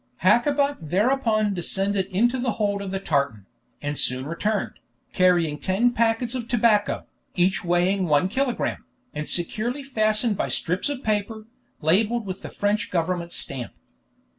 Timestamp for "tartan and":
2.99-3.99